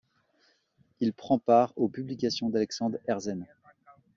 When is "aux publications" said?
1.75-2.49